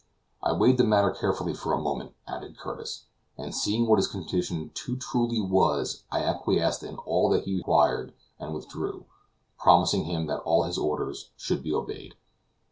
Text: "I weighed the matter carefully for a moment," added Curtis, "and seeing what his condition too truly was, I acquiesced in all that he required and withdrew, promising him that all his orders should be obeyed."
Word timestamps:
"I 0.41 0.53
weighed 0.53 0.79
the 0.79 0.83
matter 0.83 1.11
carefully 1.11 1.53
for 1.53 1.73
a 1.73 1.79
moment," 1.79 2.15
added 2.27 2.57
Curtis, 2.57 3.05
"and 3.37 3.53
seeing 3.53 3.85
what 3.85 3.99
his 3.99 4.07
condition 4.07 4.71
too 4.73 4.95
truly 4.95 5.39
was, 5.39 6.05
I 6.11 6.23
acquiesced 6.23 6.81
in 6.81 6.97
all 6.97 7.29
that 7.29 7.43
he 7.43 7.57
required 7.57 8.15
and 8.39 8.51
withdrew, 8.51 9.05
promising 9.59 10.05
him 10.05 10.25
that 10.25 10.39
all 10.41 10.63
his 10.63 10.79
orders 10.79 11.29
should 11.37 11.61
be 11.61 11.71
obeyed." 11.71 12.15